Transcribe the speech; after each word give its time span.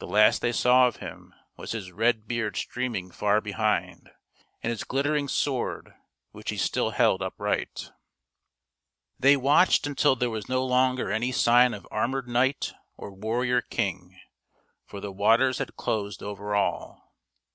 The 0.00 0.06
last 0.06 0.42
they 0.42 0.52
saw 0.52 0.86
of 0.86 0.96
him 0.96 1.32
was 1.56 1.72
his 1.72 1.92
red 1.92 2.28
beard 2.28 2.58
stream 2.58 2.94
ing 2.94 3.10
far 3.10 3.40
behind, 3.40 4.10
and 4.62 4.68
his 4.70 4.84
glittering 4.84 5.28
sword, 5.28 5.94
which 6.32 6.50
he 6.50 6.58
still 6.58 6.90
held 6.90 7.22
upright. 7.22 7.90
They 9.18 9.38
watched 9.38 9.86
until 9.86 10.14
there 10.14 10.28
was 10.28 10.46
no 10.50 10.62
longer 10.62 11.10
any 11.10 11.32
sign 11.32 11.72
of 11.72 11.88
armored 11.90 12.28
knight 12.28 12.74
or 12.98 13.12
warrior 13.14 13.62
king, 13.62 14.20
for 14.84 15.00
the 15.00 15.10
waters 15.10 15.56
had 15.56 15.74
closed 15.74 16.22
over 16.22 16.54
all. 16.54 17.14